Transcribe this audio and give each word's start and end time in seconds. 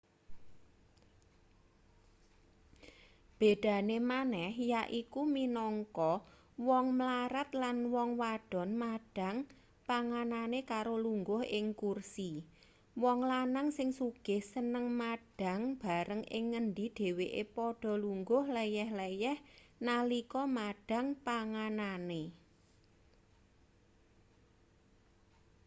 bedane 3.39 3.97
maneh 4.11 4.51
yaiku 4.71 5.21
minangka 5.35 6.11
wong 6.67 6.85
mlarat 6.99 7.49
lan 7.61 7.77
wong 7.93 8.09
wadon 8.21 8.69
madhang 8.81 9.37
panganane 9.87 10.59
karo 10.71 10.93
lungguh 11.05 11.41
ing 11.57 11.67
kursi 11.81 12.31
wong 13.03 13.19
lanang 13.31 13.67
sing 13.77 13.89
sugih 13.99 14.41
seneng 14.53 14.85
madhang 15.01 15.61
bareng 15.83 16.23
ing 16.35 16.43
ngendi 16.51 16.85
dheweke 16.97 17.43
padha 17.55 17.91
lungguh 18.03 18.43
leyeh-leyeh 18.55 19.37
nalika 19.87 20.41
madhang 20.57 21.07
panganane 21.27 22.21